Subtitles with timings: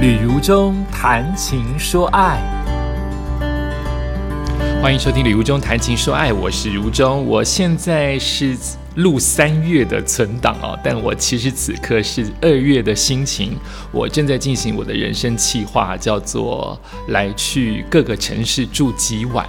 [0.00, 2.40] 旅如中谈情说爱，
[4.80, 8.56] 欢迎收听《旅如中谈情说爱》，我是如中，我现在是
[8.94, 13.58] 录三月的存档哦，但我其实此刻是二月的心情，
[13.92, 19.46] 我正在进行我的人生计划，叫做来去各个城市住几晚。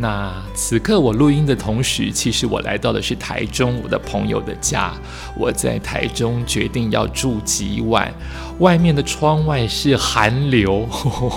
[0.00, 4.94] 那此刻我录音的同时，其实我来到的是台中我的朋友的家。
[5.36, 8.14] 我在台中决定要住几晚，
[8.60, 10.88] 外面的窗外是寒流，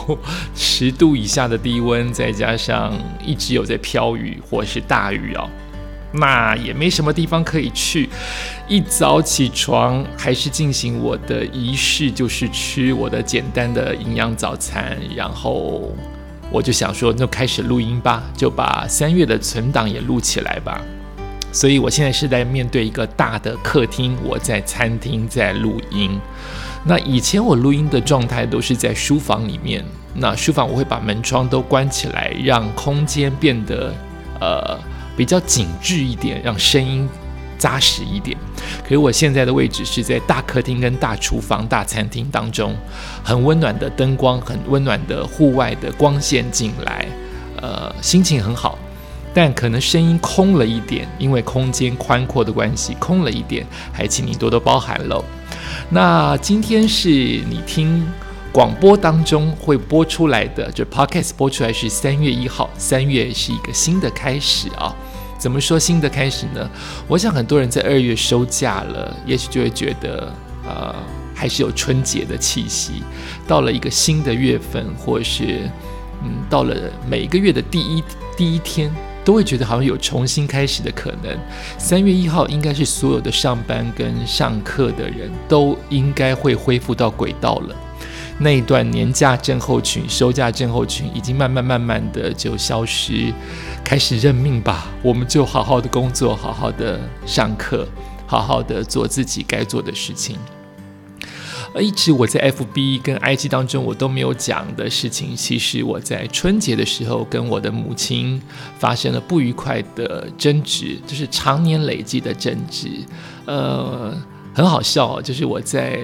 [0.53, 2.93] 十度以下的低温，再加上
[3.25, 5.49] 一直有在飘雨或是大雨哦。
[6.13, 8.07] 那也没什么地方可以去，
[8.67, 15.89] 一早起床还是进行我的仪式，就是吃我的简单的营养早餐，然后。
[16.51, 20.81] 我就想说，那开始录音吧，就把三月的存档也录起来吧。
[21.53, 26.19] 所以我现在是在面对一个大的客厅，我在餐厅在录音。
[26.83, 29.83] 那以前我录音的状态都是在书房里面，
[30.15, 33.93] 那书房我会把门窗都关起来，让空间变得
[34.39, 34.79] 呃
[35.15, 37.07] 比较紧致一点，让声音。
[37.61, 38.35] 扎实一点，
[38.81, 42.75] 可是我现在的位置是在大客厅跟大厨房、大餐厅当中，
[43.23, 47.05] 很温暖的灯光，很温暖的户外的光线进来，
[47.61, 48.79] 呃，心情很好，
[49.31, 55.23] 但可能声音空了一点，因为空间宽阔的关系，空了一点，还请你多多包涵喽。
[55.91, 58.03] 那今天是你听
[58.51, 64.95] 广播当中会播出来的，就 Podcast 播出来是三月一号，三月是一个新的开始啊。
[65.41, 66.69] 怎么说新的开始呢？
[67.07, 70.31] 我想很多人在二月收假了，也许就会觉得，
[70.63, 70.93] 呃，
[71.33, 73.01] 还是有春节的气息。
[73.47, 75.67] 到了一个新的月份，或是，
[76.23, 76.75] 嗯，到了
[77.09, 78.03] 每个月的第一
[78.37, 78.93] 第一天，
[79.25, 81.35] 都会觉得好像有重新开始的可能。
[81.79, 87.75] 三月一号应该是所有的上班跟上课的人都应该会恢复到轨道了。
[88.43, 93.31] 那一段年假症候群、休假症候群已经慢慢慢慢的就消失，
[93.83, 94.87] 开始认命吧。
[95.03, 97.87] 我们就好好的工作，好好的上课，
[98.25, 100.37] 好好的做自己该做的事情。
[101.75, 108.41] 而一直我在 FB 跟 IG 当中我都没有讲的事情，其实我在春节的时候跟我的母亲
[108.79, 112.89] 发生了不愉快的争执，就是常年累积的争执。
[113.45, 114.11] 呃，
[114.55, 115.99] 很好笑，就是我在。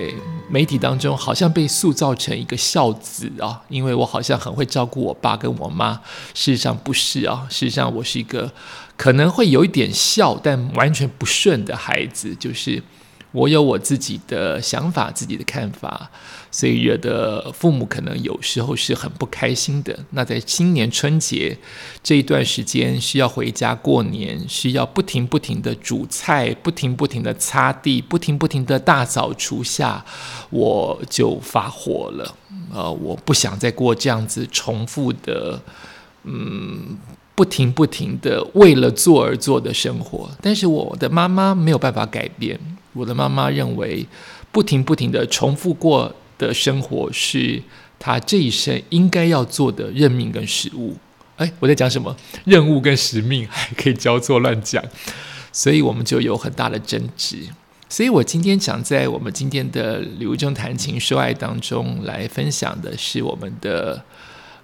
[0.49, 5.93] 媒体当中好像被塑造成一个孝子啊，因为我好像很会照顾我爸跟我妈，
[6.33, 8.51] 事实上不是啊，事实上我是一个
[8.95, 12.81] 可能会有一点孝，但完全不顺的孩子，就是。
[13.31, 16.09] 我有我自己的想法，自己的看法，
[16.49, 19.97] 所以惹得父母可能有时候是很不开心的。
[20.11, 21.57] 那在新年春节
[22.01, 30.03] 这一段时间，需要回家过年，需要不停不停的煮菜，不停不停的擦地，不停不停的大扫除下，
[30.49, 32.35] 我就发火了。
[32.73, 35.61] 呃，我不想再过这样子重复的，
[36.23, 36.97] 嗯，
[37.35, 40.29] 不停不停的为了做而做的生活。
[40.41, 42.59] 但是我的妈妈没有办法改变。
[42.97, 44.05] 我的妈妈认为，
[44.51, 47.61] 不停不停的重复过的生活是
[47.99, 50.95] 她这一生应该要做的任命跟使务。
[51.37, 52.15] 哎，我在讲什么？
[52.45, 54.83] 任务跟使命还可以交错乱讲，
[55.51, 57.37] 所以我们就有很大的争执。
[57.89, 64.03] 所以我今天想在我们今天的《旅中谈情说爱》当中来分享的是我们的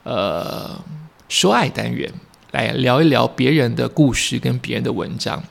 [0.03, 0.77] 呃
[1.29, 2.11] 说爱单元，
[2.51, 5.41] 来聊一聊别人的故事跟别人的文章。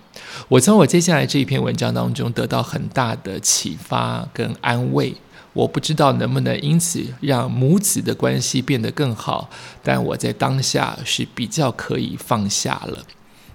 [0.49, 5.15] 我从我接下来这一篇文章当中得到很大的启发跟安慰。
[5.55, 9.51] 我不知道能不能因此让母子的关系变得更好，
[9.83, 13.05] 但我在当下是比较可以放下了。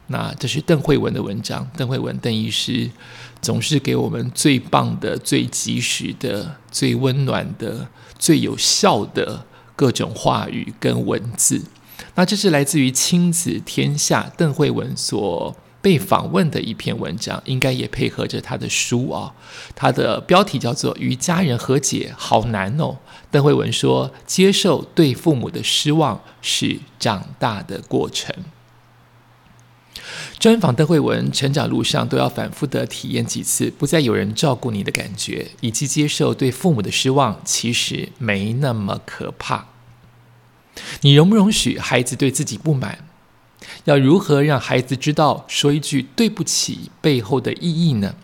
[0.05, 2.87] 那这是邓慧文的文章，邓慧文邓医师
[3.41, 7.87] 总是给我们最棒的、最及时的、最温暖的、
[8.19, 9.43] 最有效的
[9.75, 11.63] 各种话语跟文字。
[12.13, 15.55] 那这是来自于亲子天下邓慧文所。
[15.87, 19.33] 被访问的一篇文章，应该也配合着他的书啊。
[19.73, 22.97] 他的标题叫做《与家人和解好难哦》。
[23.31, 28.35] 邓慧文说：“接受对父母的失望是长大的过程。”
[30.37, 39.67] 专访邓慧文，成长路上都要反复的体验几次，不再有人照顾你的感觉，以及接受对父母的失望，其实没那么可怕。
[40.99, 43.06] 你容不容许孩子对自己不满？
[43.85, 48.15] 要如何让孩子知道说一句对不起背后的意义呢？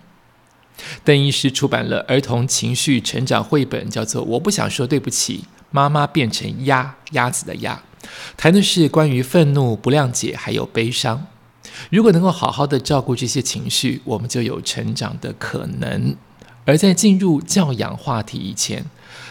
[1.04, 7.82] 邓医师出版了儿童情绪成长绘本，叫做《我不想说对不起，妈妈变成鸭鸭子的鸭》，
[8.36, 11.28] 谈的是关于愤怒、不谅解还有悲伤。
[11.90, 16.16] 如果能够好好的照顾这些情绪，我们就有成长的可能。
[16.66, 18.86] 而在进入教养话题以前，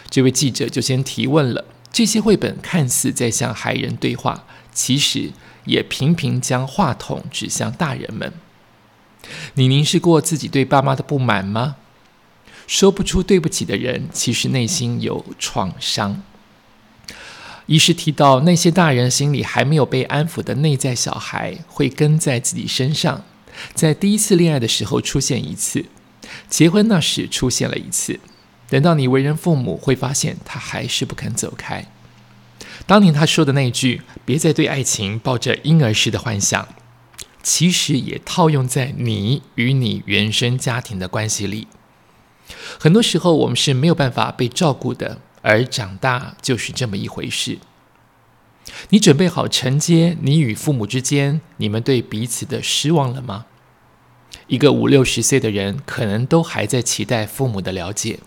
[0.08, 5.30] 这位记者就先提问了：这些绘本看似在向孩人对话，其实
[5.64, 8.32] 也频频将话筒指向大人们。
[9.54, 11.76] 你凝视过自己对爸妈的不满吗？
[12.66, 16.22] 说不出对不起的人，其实内心有创伤。
[17.66, 23.24] 一是提到那些大人心里还没有被安抚的内在小孩，会跟在自己身上，
[23.74, 25.86] 在第一次恋爱的时候出现一次，
[26.48, 28.18] 结婚那时出现了一次，
[28.68, 31.86] 等到你为人父母，会发现他还是不肯走开。
[32.86, 36.68] 当年他说的那句“别再对爱情抱着婴儿式的幻想”，
[37.42, 41.68] 其实也套用在你与你原生家庭的关系里。
[42.78, 45.18] 很多时候，我们是没有办法被照顾的。
[45.44, 47.58] 而长大就是这么一回事。
[48.90, 53.46] 你准备好承接你与父母之间你们对彼此的失望了吗？
[54.46, 58.20] 一个五六十岁的人，可能都还在期待父母的了解。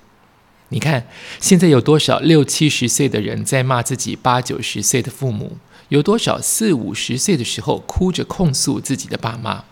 [0.70, 1.08] 你看，
[1.40, 5.58] 现在有多少六七十岁的人在骂自己八九十岁的父母？
[5.90, 9.66] 有多少四五十岁的时候哭着控诉自己的爸妈？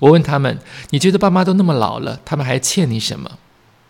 [0.00, 0.58] 我问他们
[0.90, 3.38] ：“你觉得爸妈都那么老了，他们还欠你什么？”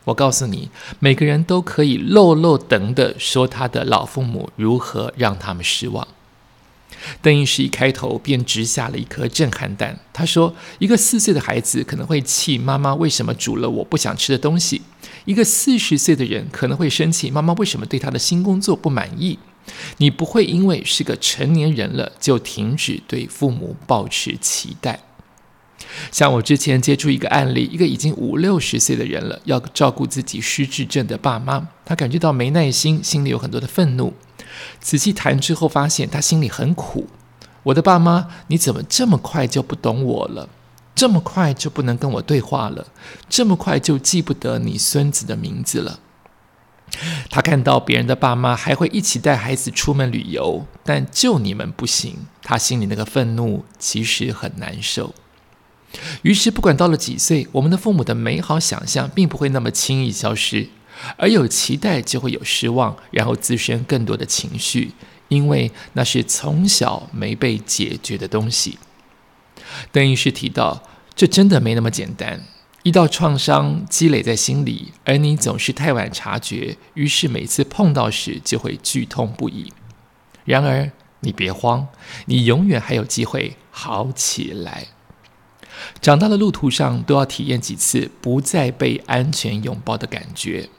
[0.04, 6.06] 我告诉你，每个人都可以漏漏等的说他的老父母如何让他们失望。
[7.22, 9.98] 邓医师一开头便直下了一颗震撼弹。
[10.12, 14.80] 他说：“一个四岁的孩子可能会气妈妈为什么煮了我不想吃的东西；
[15.24, 19.38] 一个四十岁的人可能会生气妈妈为什么对他的新工作不满意。
[19.98, 25.00] 你不会因为是个成年人了就停止对父母保持期待。”
[26.10, 34.12] 像我之前接触一个案例，一个已经五六十岁的人了，要照顾自己失智症的爸妈，他感觉到没耐心，心里有很多的愤怒。
[34.80, 37.06] 仔细谈之后，发现他心里很苦。
[37.64, 40.48] 我的爸妈，你怎么这么快就不懂我了？
[40.94, 42.86] 这么快就不能跟我对话了？
[43.28, 46.00] 这么快就记不得你孙子的名字了？
[47.30, 55.14] 他看到别人的爸妈还会一起带孩子出门旅游，但就你们不行，他心里那个愤怒其实很难受。
[56.22, 60.68] 于是，不管到了几岁，我们的父母的美好想象并不会那么轻易消失，
[61.16, 64.92] 而有期待就会有失望，然后滋生更多的情绪，
[65.28, 68.78] 因为那是从小没被解决的东西。
[69.92, 70.82] 邓医师提到，
[71.14, 72.42] 这真的没那么简单。
[72.84, 79.72] 一道创伤积累在心里，而你总是太晚察觉，于是每次碰到时就会剧痛不已。
[80.44, 80.90] 然而，
[81.20, 81.88] 你别慌，
[82.26, 84.86] 你永远还有机会好起来。
[86.00, 90.70] 长大的路途上，都要体验几次不再被安全拥抱的感觉。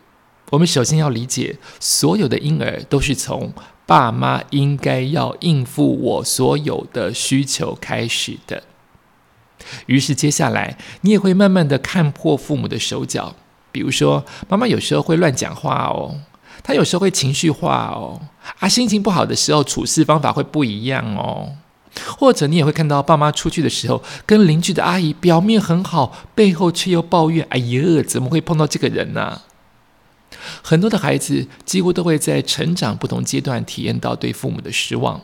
[0.52, 3.54] 我们首先要理解，所有的婴儿都是从
[3.86, 8.64] 爸妈应该要应付我所有的需求开始的。
[9.88, 13.36] 于是，接下来你也会慢慢的看破父母的手脚。
[13.72, 16.16] 比如说，妈妈有时候会乱讲话哦，
[16.64, 18.20] 她有时候会情绪化哦，
[18.60, 21.54] 啊，心情不好的时候处事方法会不一样哦。
[22.18, 29.42] 或者你也会看到爸妈出去的时候，跟邻居的阿姨表面很好，背后却又抱怨：“哎呀，怎么会碰到这个人呢？”
[30.62, 35.22] 很多的孩子几乎都会在成长不同阶段体验到对父母的失望。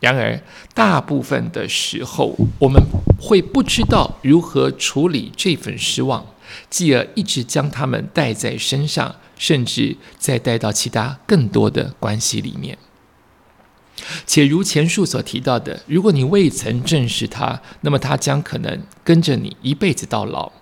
[0.00, 0.38] 然而，
[0.74, 2.82] 大部分的时候，我们
[3.18, 6.26] 会不知道如何处理这份失望，
[6.68, 12.76] 继而一直将他们带在身上，甚至再带到其他更多的关系里面。
[14.26, 20.52] 且如前述所提到的，如果你未曾正视他，那么他将可能跟着你一辈子到老。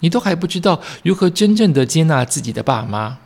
[0.00, 3.18] 你都还不知道如何真正的接纳自己的爸妈。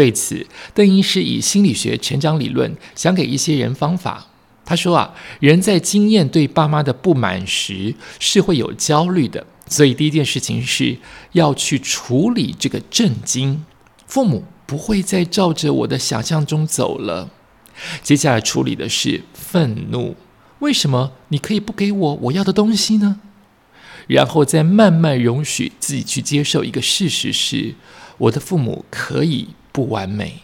[0.00, 4.28] 对此，邓医师以心理学成长理论想给一些人方法。
[4.64, 10.96] 他说啊，人在经验对爸妈的不满时是会有焦虑的，所以第一件事情是
[11.32, 13.62] 要去处理这个震惊。
[14.06, 17.28] 父母不会再照着我的想象中走了。
[18.02, 20.16] 接下来处理的是愤怒，
[20.60, 23.20] 为什么你可以不给我我要的东西呢？
[24.06, 27.74] 然后再慢慢容许自己去接受一个事实：是
[28.16, 30.42] 我的父母可以不完美。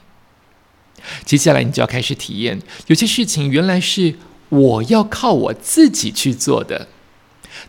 [1.25, 4.17] 接下来你就要开始体验，有些事情原来是
[4.49, 6.89] 我要靠我自己去做的。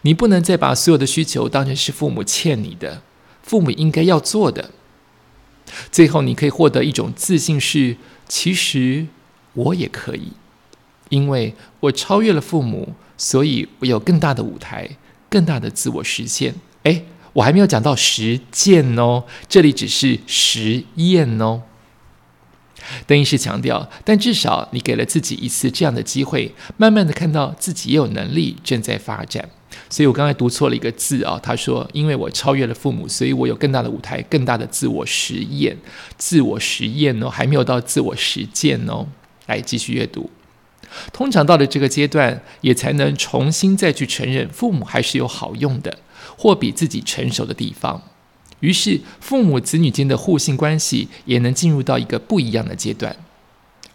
[0.01, 3.01] 你不能再把所有的需求当成是父母欠你的，
[3.43, 4.71] 父母应该要做的。
[5.91, 7.97] 最后，你可以获得一种自信：是
[8.27, 9.07] 其实。
[9.53, 10.33] 我也可以，
[11.09, 14.87] 因为我超越了父母，所以我有更大的舞台，
[15.31, 16.53] 更大的自我实现。
[16.83, 17.01] 哎，
[17.37, 21.61] 我还没有讲到实践哦，这里只是实验哦。
[23.05, 29.47] 邓医师强调，但至少你给了自己一次这样的机会，慢慢的看到自己也有能力正在发展。
[29.87, 31.39] 所以我刚才读错了一个字啊。
[31.43, 35.77] 他说：“因为我超越了父母，所以我有更大的舞台，更大的自我实验。
[36.17, 39.05] 自我实验哦，还没有到自我实践哦。”
[39.45, 40.31] 来继续阅读。
[41.11, 45.97] 通常到了这个阶段，也才能重新再去承认父母还是有好用的，
[46.37, 48.01] 或比自己成熟的地方。
[48.59, 53.15] 于是，父母子女间的互信关系也能进入到一个不一样的阶段。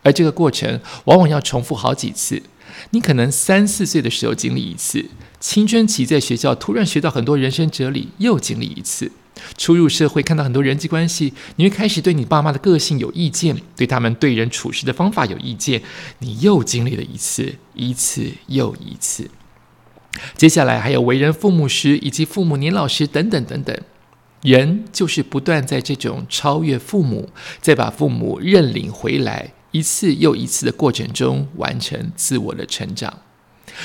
[0.05, 2.43] 而这个过程往往要重复好几次。
[2.91, 5.05] 你可能三四岁的时候经历一次，
[5.39, 9.09] 青春期在学校突然学到很多人生哲理，又经历一次；
[9.57, 15.83] 初入社会看到很多人际关系，你会开始对你爸妈的个性有意见，对他们对人处事的方法有意见，
[16.19, 19.31] 你又经历了一次，一次又一次。
[20.37, 23.77] 接下来还有为人父母时，以及父母年老时等等等等。
[24.43, 29.53] 人就是不断在这种超越父母，再把父母认领回来。
[29.71, 33.21] 一次又一次的过程中，完成自我的成长，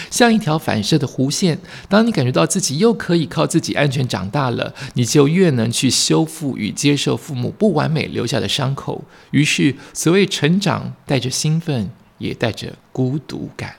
[0.09, 1.59] 像一条反射的弧线。
[1.87, 9.03] 当你感觉到自己又可以靠自己安全长大了，你就越能去修复与接受父母不完美留下的伤口。
[9.31, 13.75] 于是，所谓成长，带着兴奋，也带着孤独感。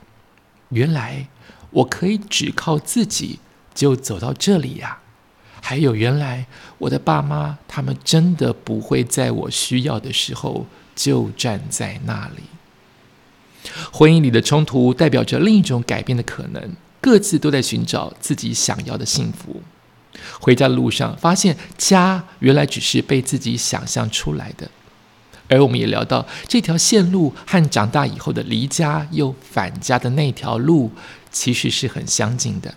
[0.69, 1.27] 原来
[1.71, 3.39] 我可以只靠自己
[3.73, 4.99] 就走到这里呀！
[5.61, 6.47] 还有，原来
[6.77, 10.65] 我的爸妈他们真的不会在我需要的时候。
[10.99, 12.43] 就站在那里。
[13.91, 19.61] 婚姻里的冲突代表着另一种改变的可能，各自都在寻找自己想要的幸福。
[20.39, 24.69] 回家的路上，发现家原来只是被自己想象出来的。
[25.47, 30.91] 而我们也聊到，这条线路和长大以后的离家又返家的那条路，
[31.31, 32.73] 其实是很相近的。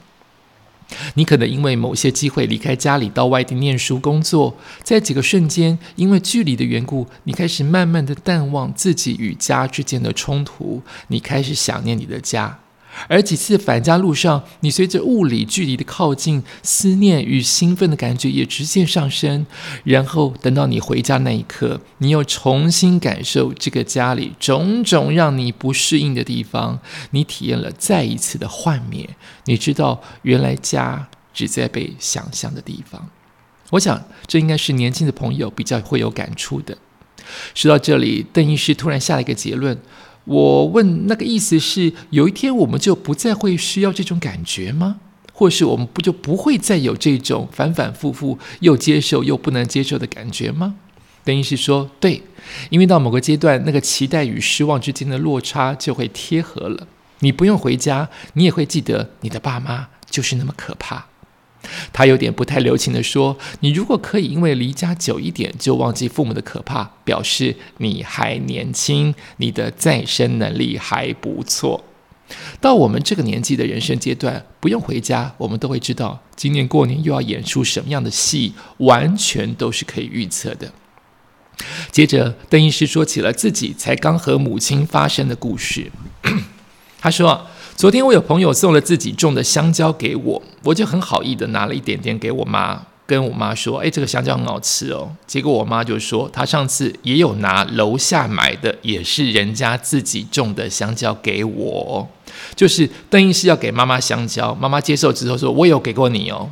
[1.15, 12.59] 你可能因为某些机会离开家里到外地念书工作，在几个瞬间，因为距离的缘故，你开始慢慢的淡忘自己与家之间的冲突，你开始想念你的家。
[13.09, 19.47] 而几次返家路上，你随着物理距离的靠近，思念与兴奋的感觉也直线上升。
[19.85, 26.81] 然后等到你回家那一刻，你又重新感受这个家里种种让你不适应的地方，
[27.11, 29.09] 你体验了再一次的幻灭。
[29.47, 33.09] 你知道，原来家只在被想象的地方。
[33.71, 36.77] 我想，这应该是年轻的朋友比较会有感触的。
[37.55, 39.79] 说到这里，邓医师突然下了一个结论。
[40.25, 45.01] 我问那个意思是，有一天我们就不再会需要这种感觉吗？
[45.33, 50.77] 或是我们不就不会再有这种反反复复又接受又不能接受的感觉吗？
[51.25, 52.23] 等于是说，对，
[52.71, 56.87] 因为到某个阶段，那个期待与失望之间的落差就会贴合了。
[57.21, 61.07] 你不用回家，你也会记得你的爸妈就是那么可怕。
[61.93, 71.85] 他有点不太留情的说：“你如果可以因为离家久一点就忘记父母的可怕，表示你还年轻，你的再生能力还不错。
[72.61, 80.73] 到我们这个年纪的人生阶段，不用回家，我们都会知道今年过年又要演出什么样的戏，完全都是可以预测的。”
[81.93, 85.93] 接着，邓医师说起了自己才刚和母亲发生的故事。
[86.99, 87.47] 他说。
[87.75, 102.07] 昨天我有朋友送了自己种的香蕉给我，我就很好意的拿了一点点给我妈，跟我妈说：“哎，这个香蕉很好吃哦。”结果我妈就说：“她上次也有拿楼下买的，也是人家自己种的香蕉给我，
[102.55, 106.49] 就是邓医师要给妈妈香蕉，妈妈接受之后说：‘我有给过你哦。’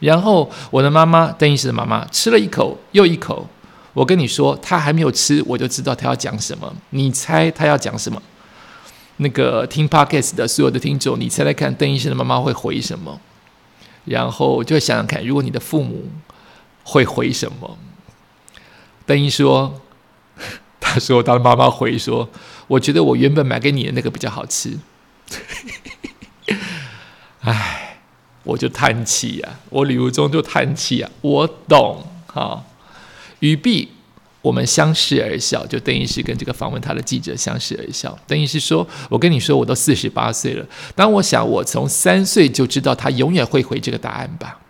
[0.00, 3.48] 然后我的妈妈，邓医师的妈妈吃了一口又一口，
[3.94, 8.20] 我跟你说，她还没有吃，我就知道她要讲什么，你猜她要讲什么？”
[9.18, 13.20] 那个听 podcast 的所有的听众，你猜猜看，邓医生的妈妈会回什么？
[14.04, 16.10] 然后就想想看，如果你的父母
[16.82, 17.78] 会回什么？
[19.06, 19.80] 邓医说
[20.80, 22.28] ：“他说他的妈妈回说，
[22.66, 24.78] 我觉得我原本买给你的那个比较好吃。
[27.42, 27.98] ”哎，
[28.42, 32.64] 我就叹气呀，我李如中就叹气啊，我懂哈，
[33.40, 33.90] 语毕。
[34.44, 38.14] 我们相视而笑，就邓医师跟这个访问他的记者相视而笑。
[38.26, 40.66] 邓医师说：“我跟你说，我都四十八岁了。
[40.94, 44.60] 当我想，我从三岁就知道他永远会回这个答案吧。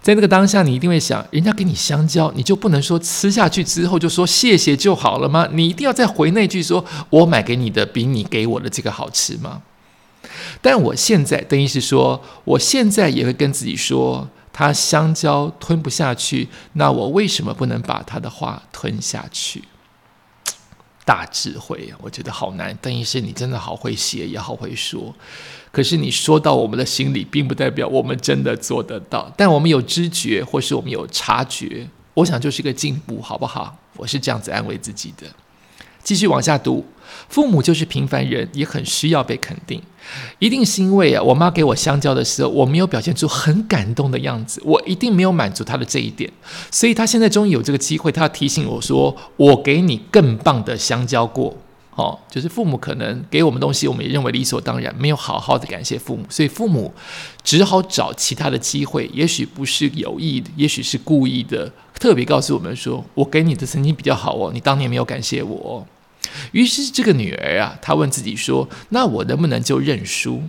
[0.00, 5.48] 在那个当下，你一定会想，人家给你香蕉，你就不能说吃下去之后就说谢谢就好了吗？
[5.52, 9.62] 你一定要再回那句说，我买给你的比你给我的这个好吃吗？
[10.60, 19.64] 但我现在，等于是说，我现在也会跟自己说。”他香蕉吞不下去，那我为什么不能把他的话吞下去？
[21.04, 22.76] 大智慧，我觉得好难。
[22.80, 25.12] 邓医生，你真的好会写，也好会说。
[25.72, 29.32] 可是你说到我们的心里，并不代表我们真的做得到。
[29.36, 33.76] 但我们有知觉，或是我们有察觉，我想就是一个进步，好不好？
[33.96, 35.26] 我是这样子安慰自己的。
[36.02, 36.84] 继续往下读，
[37.28, 39.80] 父母就是平凡人，也很需要被肯定。
[40.38, 46.30] 一定是因为啊，我妈给我香蕉的时候，我没有表现出很感动的样子，我一定没有满足她的这一点，
[46.70, 51.56] 所以她现在终于有这个机会，她要提醒我说，我给你更棒的香蕉过。
[51.94, 56.92] 哦，就是父母可能给我们东西，我们也认为理所当然，没有好好的感谢父母，所以父母
[57.44, 65.86] 只好找其他的机会，也许不是有意的，也许是故意的，特别告诉我们说，我给你的曾经比较好哦，你当年没有感谢我。
[66.52, 70.42] 于是这个女儿啊，她问自己说：“那我能不能就认输？”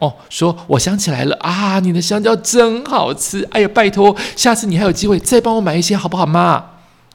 [0.00, 3.46] 哦，说我想起来了啊，你的香蕉真好吃！
[3.50, 6.64] 哎呀，拜托，下次你还有机会再帮我买一些好不好，妈？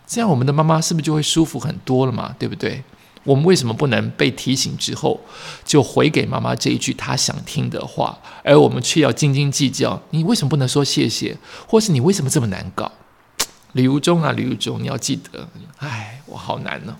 [0.06, 2.36] 这样我们的妈妈是不是就会舒服很多了嘛？
[2.38, 2.84] 对不对？
[3.24, 5.20] 我们为什么不能被提醒之后
[5.64, 10.02] 就回给妈妈这一句她想听的话，而我们却要斤斤计较？
[10.10, 11.38] 你为什么不能说谢谢？
[11.68, 12.92] 或是你为什么这么难搞？
[13.74, 15.48] 李如中啊，李如中，你要记得，
[15.78, 16.96] 哎，我好难呢。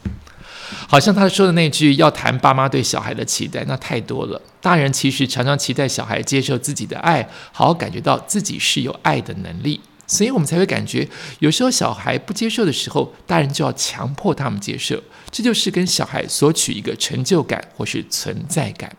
[0.88, 4.42] 好像他说的那句要谈爸妈对小孩的期待，那太多了。
[4.62, 11.08] 大人其实常常期待小孩接受自己的爱，好好感觉到自己是有爱的能力，所以我们才会感觉
[11.40, 15.02] 有时候小孩不接受的时候，大人就要强迫他们接受，
[15.32, 18.94] 这就是跟小孩索取一个成就感或是存在感。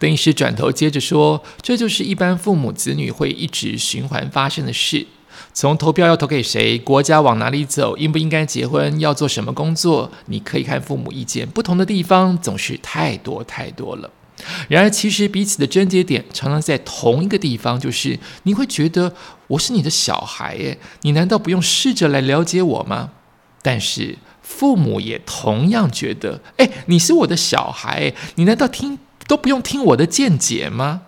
[0.00, 5.06] 邓医师转头接着说，这就是一般父母子女会一直循环发生的事。
[5.54, 14.10] 从投票要投给谁，国家往哪里走，应不应该结婚，要做什么工作，你可以看父母意见不同的地方总是太多太多了。
[14.68, 19.10] 然而，其实彼此的症结点常常在同一个地方，就是你会觉得
[19.48, 23.10] 我是你的小孩耶，你难道不用试着来了解我吗？
[23.62, 31.02] 但是父母也同样觉得，哎，你是我的小孩，你难道听都不用听我的见解吗？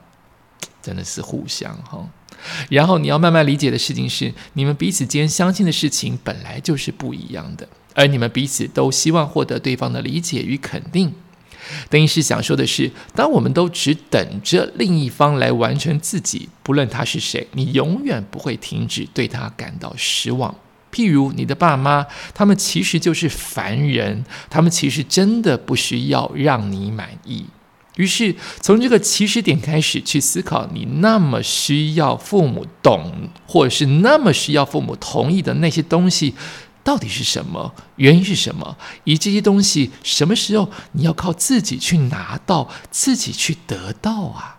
[0.83, 2.09] 真的是互相哈。
[2.71, 11.13] 然后你要慢慢理解的事情是，你们彼此间相信的事情本来就是不一样的，而你们彼此都希望获得对方的理解与肯定。
[11.91, 20.55] 等于是想说的是，当我们都只等着另一方来完成自己，不论他是谁，你永远不会停止对他感到失望。
[20.91, 27.45] 譬如你的爸妈，他们其实就是凡人，他们其实真的不需要让你满意。
[27.97, 36.33] 于是，从这个起始点开始去思考，你那么需要父母懂，或者是那么需要父母同意的那些东西，
[36.85, 37.75] 到底是什么？
[37.97, 38.77] 原因是什么？
[39.05, 44.58] 以这些东西什么时候你要靠自己去拿到，自己去得到啊？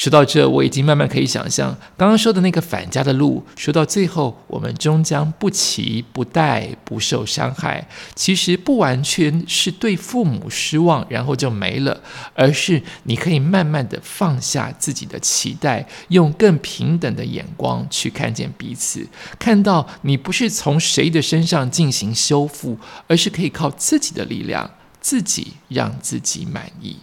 [0.00, 3.44] 说到这，我已经慢慢可以想象刚刚说的那个返家的路。
[3.54, 7.86] 说到最后，我们终将不期不待，不受伤害。
[8.14, 12.00] 其实不完全是对父母失望，然后就没了，
[12.32, 19.06] 而是你可以慢慢的放下自己的期待，用更平等的眼光去看见彼此，
[19.38, 26.96] 看到你不是从谁的身上进行修复，而是可以靠自己的力量，自己让自己满意。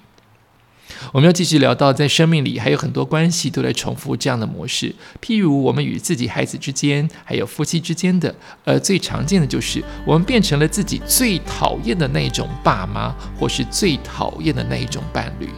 [1.14, 8.34] 我们要继续聊到，在生命里还有很多关系都在重复这样的模式，譬如我们与自己孩子之间，还有夫妻之间的，
[8.66, 15.50] 呃，最常见的就是我们变成了自己最讨厌的那种爸妈，或是最讨厌的那一种伴侣。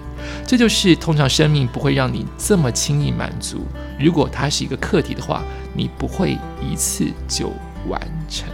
[0.45, 3.65] 这就是通常生命不会让你这么轻易满足。
[3.99, 7.53] 如果它是一个课题的话，你不会一次就
[7.87, 8.47] 完成。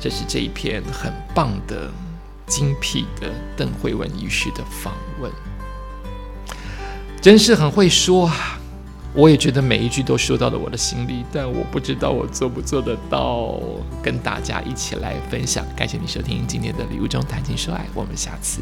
[0.00, 1.90] 这是这一篇很棒的。
[2.46, 5.30] 精辟的邓慧文医师的访问，
[7.20, 8.58] 真是很会说啊！
[9.12, 13.58] 我也觉得每一句都说到了我的心里，但我不知道我做不做得到，
[14.02, 15.64] 跟大家一起来分享。
[15.74, 18.60] 感谢你收听今天的礼物中谈情说爱，我们下次。